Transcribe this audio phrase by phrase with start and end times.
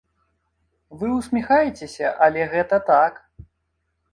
[1.01, 3.13] Вы ўсміхаецеся, але гэта так!